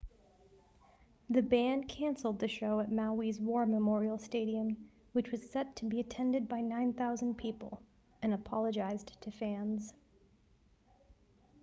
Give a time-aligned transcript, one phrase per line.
[1.29, 4.75] the band canceled the show at maui's war memorial stadium
[5.11, 7.83] which was set to be attended by 9,000 people
[8.23, 9.93] and apologized to fans